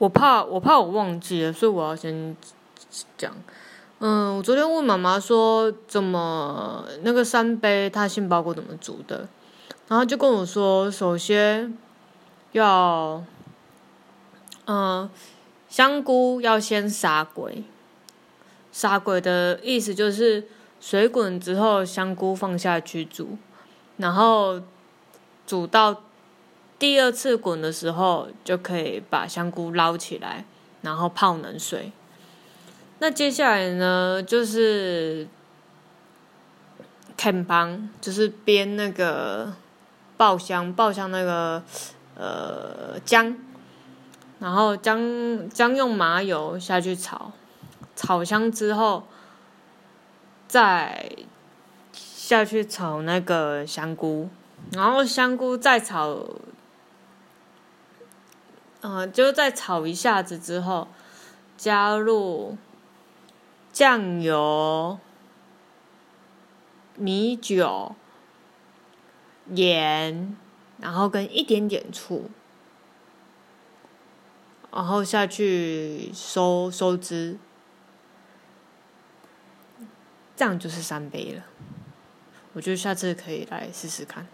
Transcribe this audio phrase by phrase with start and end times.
[0.00, 2.34] 我怕我怕我忘记了，所以我要先
[3.18, 3.34] 讲。
[3.98, 9.28] 嗯，我昨天问妈妈说，怎么那个三杯他杏鲍菇怎么煮的？
[9.88, 11.76] 然后就跟我说，首先
[12.52, 13.22] 要，
[14.64, 15.10] 嗯，
[15.68, 17.62] 香菇要先杀鬼。
[18.72, 20.48] 杀鬼的意思就是
[20.80, 23.36] 水滚之后，香菇放下去煮，
[23.98, 24.62] 然后
[25.46, 26.04] 煮到
[26.80, 30.46] 第二次滚的时候，就可以把香菇捞起来，
[30.80, 31.92] 然后泡冷水。
[33.00, 35.28] 那接下来呢，就是
[37.18, 39.52] 砍帮，就是煸那个
[40.16, 41.62] 爆香，爆香那个
[42.16, 43.36] 呃姜，
[44.38, 47.32] 然后姜姜用麻油下去炒，
[47.94, 49.06] 炒香之后，
[50.48, 51.10] 再
[51.92, 54.30] 下去炒那个香菇，
[54.72, 56.26] 然后香菇再炒，
[58.80, 60.88] 嗯，就再炒一下子之后，
[61.56, 62.56] 加入。
[63.72, 64.98] 酱油、
[66.96, 67.94] 米酒、
[69.46, 70.36] 盐，
[70.80, 72.28] 然后跟一点点醋，
[74.72, 77.38] 然后下去收收汁，
[80.34, 81.44] 这样就是三杯了。
[82.54, 84.26] 我觉得下次可以来试试看。